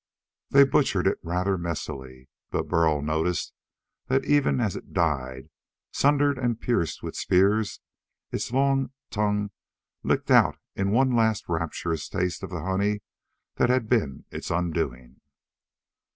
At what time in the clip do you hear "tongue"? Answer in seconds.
9.11-9.51